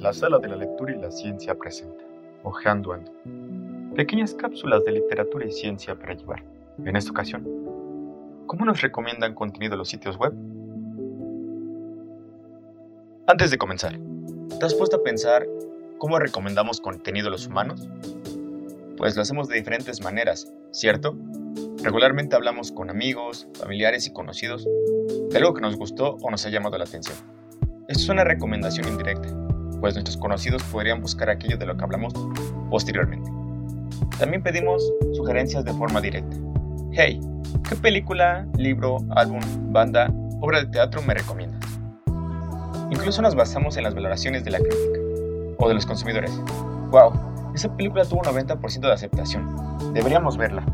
La 0.00 0.12
sala 0.12 0.38
de 0.38 0.48
la 0.48 0.56
lectura 0.56 0.94
y 0.94 0.98
la 1.00 1.10
ciencia 1.10 1.54
presenta 1.54 2.04
Ojeando 2.42 2.92
Ando. 2.92 3.12
Pequeñas 3.94 4.34
cápsulas 4.34 4.84
de 4.84 4.92
literatura 4.92 5.46
y 5.46 5.50
ciencia 5.50 5.94
para 5.94 6.14
llevar. 6.14 6.44
En 6.84 6.96
esta 6.96 7.10
ocasión, 7.10 7.44
¿cómo 8.46 8.64
nos 8.64 8.82
recomiendan 8.82 9.34
contenido 9.34 9.76
los 9.76 9.88
sitios 9.88 10.16
web? 10.18 10.32
Antes 13.26 13.50
de 13.50 13.58
comenzar, 13.58 13.98
¿te 14.60 14.66
has 14.66 14.74
puesto 14.74 14.96
a 14.96 15.02
pensar 15.02 15.46
cómo 15.98 16.18
recomendamos 16.18 16.80
contenido 16.80 17.28
a 17.28 17.30
los 17.30 17.46
humanos? 17.46 17.88
Pues 18.96 19.16
lo 19.16 19.22
hacemos 19.22 19.48
de 19.48 19.56
diferentes 19.56 20.02
maneras, 20.02 20.52
¿cierto? 20.70 21.16
Regularmente 21.82 22.36
hablamos 22.36 22.72
con 22.72 22.90
amigos, 22.90 23.48
familiares 23.54 24.06
y 24.06 24.12
conocidos 24.12 24.66
de 25.30 25.38
algo 25.38 25.54
que 25.54 25.60
nos 25.60 25.76
gustó 25.76 26.16
o 26.22 26.30
nos 26.30 26.46
ha 26.46 26.50
llamado 26.50 26.78
la 26.78 26.84
atención. 26.84 27.16
Esto 27.88 28.02
es 28.02 28.08
una 28.08 28.24
recomendación 28.24 28.88
indirecta, 28.88 29.28
pues 29.80 29.94
nuestros 29.94 30.16
conocidos 30.16 30.62
podrían 30.64 31.00
buscar 31.00 31.30
aquello 31.30 31.56
de 31.56 31.66
lo 31.66 31.76
que 31.76 31.84
hablamos 31.84 32.12
posteriormente. 32.70 33.30
También 34.18 34.42
pedimos 34.42 34.82
sugerencias 35.14 35.64
de 35.64 35.72
forma 35.72 36.00
directa. 36.00 36.36
Hey, 36.92 37.20
¿qué 37.68 37.76
película, 37.76 38.46
libro, 38.56 38.98
álbum, 39.10 39.40
banda, 39.72 40.12
obra 40.40 40.60
de 40.60 40.66
teatro 40.66 41.02
me 41.02 41.14
recomiendas? 41.14 41.60
Incluso 42.90 43.20
nos 43.20 43.34
basamos 43.34 43.76
en 43.76 43.84
las 43.84 43.94
valoraciones 43.94 44.44
de 44.44 44.50
la 44.52 44.58
crítica 44.58 45.00
o 45.58 45.68
de 45.68 45.74
los 45.74 45.86
consumidores. 45.86 46.30
¡Wow! 46.90 47.52
Esa 47.54 47.74
película 47.76 48.04
tuvo 48.04 48.20
un 48.20 48.26
90% 48.26 48.80
de 48.80 48.92
aceptación. 48.92 49.92
Deberíamos 49.92 50.36
verla. 50.36 50.64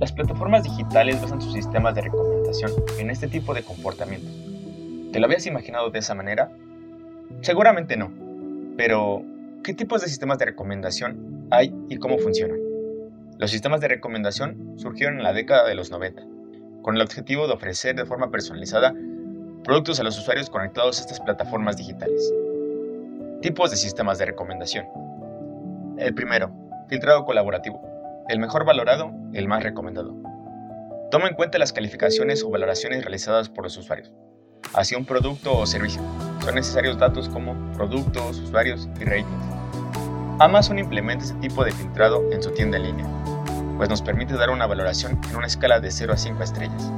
Las 0.00 0.12
plataformas 0.12 0.64
digitales 0.64 1.20
basan 1.22 1.40
sus 1.40 1.52
sistemas 1.52 1.94
de 1.94 2.02
recomendación 2.02 2.72
en 2.98 3.10
este 3.10 3.28
tipo 3.28 3.54
de 3.54 3.62
comportamientos. 3.62 4.30
¿Te 5.12 5.20
lo 5.20 5.26
habías 5.26 5.46
imaginado 5.46 5.90
de 5.90 6.00
esa 6.00 6.14
manera? 6.14 6.50
Seguramente 7.42 7.96
no. 7.96 8.12
Pero, 8.76 9.22
¿qué 9.62 9.74
tipos 9.74 10.00
de 10.00 10.08
sistemas 10.08 10.38
de 10.38 10.46
recomendación 10.46 11.46
hay 11.50 11.74
y 11.88 11.96
cómo 11.98 12.18
funcionan? 12.18 12.58
Los 13.38 13.50
sistemas 13.50 13.80
de 13.80 13.88
recomendación 13.88 14.74
surgieron 14.76 15.18
en 15.18 15.24
la 15.24 15.32
década 15.32 15.68
de 15.68 15.74
los 15.74 15.90
90, 15.90 16.22
con 16.82 16.96
el 16.96 17.02
objetivo 17.02 17.46
de 17.46 17.54
ofrecer 17.54 17.94
de 17.96 18.06
forma 18.06 18.30
personalizada 18.30 18.94
productos 19.62 19.98
a 20.00 20.02
los 20.02 20.18
usuarios 20.18 20.50
conectados 20.50 20.98
a 20.98 21.02
estas 21.02 21.20
plataformas 21.20 21.76
digitales. 21.76 22.32
Tipos 23.42 23.70
de 23.70 23.76
sistemas 23.76 24.18
de 24.18 24.26
recomendación. 24.26 24.86
El 25.98 26.14
primero, 26.14 26.52
filtrado 26.88 27.24
colaborativo. 27.24 27.80
El 28.28 28.38
mejor 28.38 28.64
valorado, 28.64 29.12
el 29.32 29.48
más 29.48 29.62
recomendado. 29.62 30.14
Toma 31.10 31.28
en 31.28 31.34
cuenta 31.34 31.58
las 31.58 31.72
calificaciones 31.72 32.42
o 32.42 32.50
valoraciones 32.50 33.04
realizadas 33.04 33.48
por 33.48 33.64
los 33.64 33.76
usuarios 33.76 34.12
hacia 34.72 34.96
un 34.98 35.04
producto 35.04 35.56
o 35.56 35.66
servicio. 35.66 36.00
Son 36.44 36.54
necesarios 36.54 36.98
datos 36.98 37.28
como 37.28 37.54
productos, 37.72 38.38
usuarios 38.38 38.88
y 39.00 39.04
ratings. 39.04 39.44
Amazon 40.40 40.78
implementa 40.78 41.24
este 41.24 41.38
tipo 41.38 41.64
de 41.64 41.72
filtrado 41.72 42.22
en 42.32 42.42
su 42.42 42.50
tienda 42.50 42.76
en 42.76 42.84
línea, 42.84 43.06
pues 43.76 43.88
nos 43.88 44.02
permite 44.02 44.34
dar 44.34 44.50
una 44.50 44.66
valoración 44.66 45.20
en 45.30 45.36
una 45.36 45.46
escala 45.46 45.78
de 45.78 45.90
0 45.90 46.12
a 46.12 46.16
5 46.16 46.42
estrellas. 46.42 46.92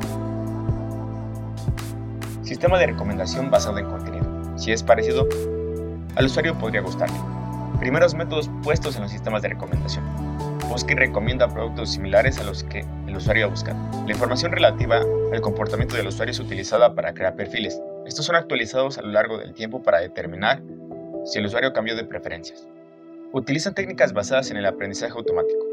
Sistema 2.42 2.78
de 2.78 2.86
recomendación 2.86 3.50
basado 3.50 3.78
en 3.78 3.86
contenido. 3.86 4.24
Si 4.56 4.72
es 4.72 4.82
parecido, 4.82 5.28
al 6.14 6.26
usuario 6.26 6.56
podría 6.56 6.80
gustarle. 6.80 7.16
Primeros 7.78 8.14
métodos 8.14 8.50
puestos 8.62 8.96
en 8.96 9.02
los 9.02 9.10
sistemas 9.10 9.42
de 9.42 9.48
recomendación. 9.48 10.04
Busca 10.68 10.92
y 10.92 10.96
recomienda 10.96 11.48
productos 11.48 11.92
similares 11.92 12.38
a 12.38 12.44
los 12.44 12.64
que 12.64 12.84
el 13.06 13.16
usuario 13.16 13.46
ha 13.46 13.48
buscado. 13.48 13.78
La 14.04 14.12
información 14.12 14.52
relativa 14.52 15.00
al 15.32 15.40
comportamiento 15.40 15.96
del 15.96 16.08
usuario 16.08 16.32
es 16.32 16.40
utilizada 16.40 16.94
para 16.94 17.14
crear 17.14 17.34
perfiles. 17.36 17.80
Estos 18.04 18.26
son 18.26 18.36
actualizados 18.36 18.98
a 18.98 19.02
lo 19.02 19.08
largo 19.08 19.38
del 19.38 19.54
tiempo 19.54 19.82
para 19.82 20.00
determinar 20.00 20.62
si 21.24 21.38
el 21.38 21.46
usuario 21.46 21.72
cambió 21.72 21.96
de 21.96 22.04
preferencias. 22.04 22.68
Utilizan 23.32 23.74
técnicas 23.74 24.12
basadas 24.12 24.50
en 24.50 24.56
el 24.56 24.66
aprendizaje 24.66 25.12
automático. 25.12 25.64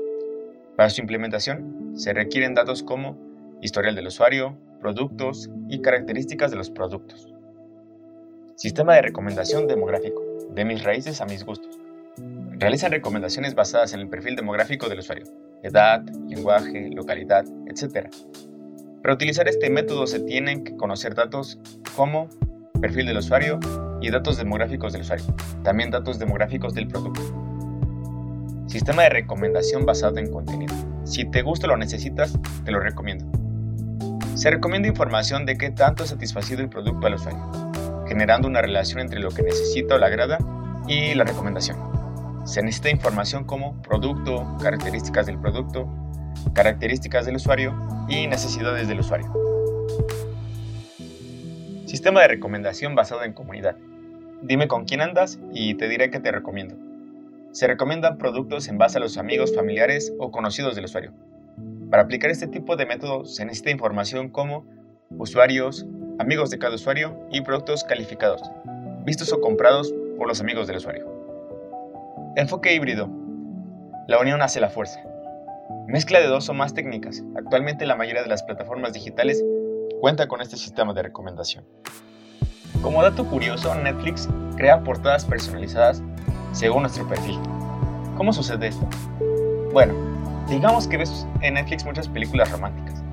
Para 0.76 0.90
su 0.90 1.02
implementación 1.02 1.94
se 1.96 2.14
requieren 2.14 2.54
datos 2.54 2.82
como 2.82 3.18
historial 3.62 3.96
del 3.96 4.08
usuario, 4.08 4.58
productos 4.80 5.50
y 5.70 5.82
características 5.82 6.52
de 6.52 6.58
los 6.58 6.70
productos. 6.70 7.34
Sistema 8.56 8.96
de 8.96 9.02
recomendación 9.02 9.68
demográfico, 9.68 10.22
de 10.52 10.66
mis 10.66 10.84
raíces 10.84 11.20
a 11.22 11.26
mis 11.26 11.44
gustos. 11.44 11.83
Realizan 12.64 12.94
recomendaciones 12.94 13.56
basadas 13.56 13.94
en 13.94 14.00
el 14.00 14.08
perfil 14.08 14.38
demográfico 14.38 14.88
del 14.88 15.00
usuario, 15.00 15.26
edad, 15.64 16.02
lenguaje, 16.30 16.90
localidad, 16.94 17.44
etc. 17.68 18.08
Para 19.02 19.16
utilizar 19.16 19.50
este 19.50 19.70
método 19.70 20.08
se 20.08 20.22
tienen 20.22 20.64
que 20.64 20.74
conocer 20.78 21.14
datos 21.14 21.60
como 21.98 22.30
perfil 22.80 23.08
del 23.08 23.18
usuario 23.18 23.60
y 24.00 24.10
datos 24.12 24.38
demográficos 24.38 24.94
del 24.94 25.02
usuario, 25.02 25.26
también 25.66 25.92
datos 25.92 26.20
demográficos 26.20 26.74
del 26.74 26.88
producto. 26.88 27.20
Sistema 28.68 29.04
de 29.04 29.10
recomendación 29.10 29.86
basado 29.86 30.20
en 30.20 30.32
contenido. 30.32 30.74
Si 31.04 31.30
te 31.30 31.42
gusta 31.42 31.68
o 31.68 31.72
lo 31.72 31.76
necesitas, 31.76 32.40
te 32.64 32.72
lo 32.72 32.80
recomiendo. 32.80 33.26
Se 34.36 34.52
recomienda 34.52 34.88
información 34.88 35.46
de 35.46 35.58
qué 35.58 35.70
tanto 35.70 36.04
ha 36.04 36.08
satisfacido 36.08 36.62
el 36.62 36.70
producto 36.70 37.08
al 37.08 37.16
usuario, 37.16 37.46
generando 38.08 38.48
una 38.48 38.62
relación 38.62 39.02
entre 39.02 39.20
lo 39.20 39.32
que 39.32 39.44
necesita 39.44 39.96
o 39.96 39.98
le 39.98 40.06
agrada 40.06 40.38
y 40.88 41.14
la 41.14 41.26
recomendación. 41.26 41.93
Se 42.46 42.62
necesita 42.62 42.90
información 42.90 43.46
como 43.46 43.82
producto, 43.82 44.58
características 44.62 45.26
del 45.26 45.40
producto, 45.40 45.88
características 46.54 47.26
del 47.26 47.38
usuario 47.38 47.74
y 48.10 48.28
necesidades 48.28 48.90
del 48.90 49.00
usuario. 49.00 49.32
Sistema 51.86 52.22
de 52.22 52.28
recomendación 52.28 52.96
basado 52.96 53.24
en 53.24 53.32
comunidad. 53.32 53.78
Dime 54.42 54.68
con 54.68 54.84
quién 54.84 55.00
andas 55.00 55.40
y 55.54 55.76
te 55.76 55.88
diré 55.88 56.12
qué 56.12 56.20
te 56.20 56.34
recomiendo. 56.34 56.76
Se 57.54 57.66
recomiendan 57.66 58.18
productos 58.18 58.68
en 58.68 58.78
base 58.78 58.98
a 58.98 59.02
los 59.02 59.18
amigos, 59.18 59.56
familiares 59.56 60.12
o 60.20 60.32
conocidos 60.32 60.76
del 60.76 60.86
usuario. 60.86 61.14
Para 61.90 62.04
aplicar 62.04 62.30
este 62.30 62.48
tipo 62.48 62.76
de 62.76 62.86
método 62.86 63.24
se 63.24 63.46
necesita 63.46 63.70
información 63.70 64.30
como 64.30 64.66
usuarios, 65.12 65.86
amigos 66.20 66.50
de 66.50 66.58
cada 66.58 66.76
usuario 66.76 67.18
y 67.32 67.42
productos 67.42 67.86
calificados, 67.86 68.42
vistos 69.06 69.32
o 69.32 69.40
comprados 69.40 69.94
por 70.18 70.28
los 70.28 70.42
amigos 70.42 70.68
del 70.68 70.78
usuario. 70.78 71.13
Enfoque 72.36 72.74
híbrido. 72.74 73.12
La 74.08 74.18
unión 74.18 74.42
hace 74.42 74.60
la 74.60 74.72
fuerza. 74.72 75.00
Mezcla 75.86 76.20
de 76.20 76.26
dos 76.26 76.50
o 76.50 76.54
más 76.56 76.74
técnicas. 76.74 77.22
Actualmente 77.38 77.86
la 77.86 77.96
mayoría 77.96 78.24
de 78.24 78.28
las 78.28 78.42
plataformas 78.42 78.94
digitales 78.94 79.44
cuenta 80.02 80.28
con 80.28 80.42
este 80.42 80.58
sistema 80.58 80.96
de 80.96 81.04
recomendación. 81.04 81.64
Como 82.82 83.04
dato 83.04 83.30
curioso, 83.30 83.76
Netflix 83.76 84.28
crea 84.58 84.84
portadas 84.84 85.26
personalizadas 85.26 86.02
según 86.54 86.82
nuestro 86.82 87.08
perfil. 87.08 87.40
¿Cómo 88.18 88.34
sucede 88.34 88.70
esto? 88.70 88.88
Bueno, 89.72 89.94
digamos 90.50 90.88
que 90.88 90.98
ves 90.98 91.28
en 91.42 91.54
Netflix 91.54 91.86
muchas 91.86 92.08
películas 92.08 92.52
románticas. 92.52 93.04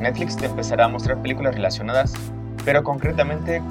Netflix 0.00 0.36
te 0.36 0.46
empezará 0.46 0.86
a 0.86 0.88
mostrar 0.88 1.22
películas 1.22 1.54
relacionadas, 1.54 2.14
pero 2.64 2.82
concretamente 2.82 3.62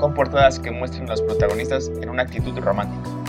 con 0.00 0.14
portadas 0.14 0.58
que 0.58 0.70
muestren 0.70 1.04
a 1.04 1.10
los 1.10 1.20
protagonistas 1.20 1.92
en 2.00 2.08
una 2.08 2.22
actitud 2.22 2.58
romántica 2.58 3.21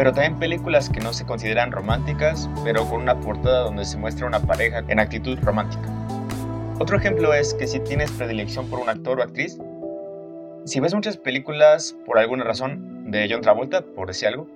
pero 0.00 0.14
también 0.14 0.38
películas 0.38 0.88
que 0.88 0.98
no 0.98 1.12
se 1.12 1.26
consideran 1.26 1.72
románticas, 1.72 2.48
pero 2.64 2.88
con 2.88 3.02
una 3.02 3.20
portada 3.20 3.64
donde 3.64 3.84
se 3.84 3.98
muestra 3.98 4.26
una 4.26 4.40
pareja 4.40 4.82
en 4.88 4.98
actitud 4.98 5.38
romántica. 5.42 5.82
Otro 6.78 6.96
ejemplo 6.96 7.34
es 7.34 7.52
que 7.52 7.66
si 7.66 7.80
tienes 7.80 8.10
predilección 8.12 8.70
por 8.70 8.78
un 8.78 8.88
actor 8.88 9.20
o 9.20 9.22
actriz, 9.22 9.58
si 10.64 10.80
ves 10.80 10.94
muchas 10.94 11.18
películas 11.18 11.94
por 12.06 12.18
alguna 12.18 12.44
razón 12.44 13.10
de 13.10 13.28
John 13.30 13.42
Travolta, 13.42 13.82
por 13.82 14.08
decir 14.08 14.28
algo, 14.28 14.48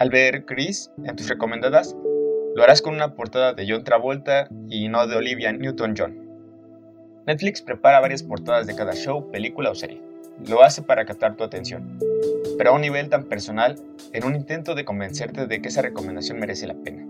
al 0.00 0.10
ver 0.10 0.44
Chris 0.46 0.90
en 1.04 1.14
tus 1.14 1.28
recomendadas, 1.28 1.94
lo 2.56 2.64
harás 2.64 2.82
con 2.82 2.92
una 2.96 3.14
portada 3.14 3.52
de 3.52 3.70
John 3.70 3.84
Travolta 3.84 4.48
y 4.68 4.88
no 4.88 5.06
de 5.06 5.14
Olivia 5.14 5.52
Newton-John. 5.52 6.28
Netflix 7.24 7.62
prepara 7.62 8.00
varias 8.00 8.24
portadas 8.24 8.66
de 8.66 8.74
cada 8.74 8.94
show, 8.94 9.30
película 9.30 9.70
o 9.70 9.76
serie. 9.76 10.02
Lo 10.48 10.64
hace 10.64 10.82
para 10.82 11.04
captar 11.04 11.36
tu 11.36 11.44
atención, 11.44 12.00
pero 12.58 12.70
a 12.70 12.72
un 12.74 12.82
nivel 12.82 13.08
tan 13.08 13.24
personal 13.24 13.76
en 14.12 14.24
un 14.24 14.34
intento 14.34 14.74
de 14.74 14.84
convencerte 14.84 15.46
de 15.46 15.62
que 15.62 15.68
esa 15.68 15.80
recomendación 15.80 16.38
merece 16.38 16.66
la 16.66 16.74
pena. 16.74 17.07